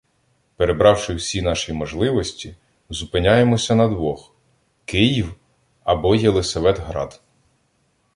[0.57, 2.55] Перебравши всі наші можливості,
[2.89, 4.33] зупиняємося на двох:
[4.85, 5.35] Київ
[5.83, 7.21] або Єлисаветград.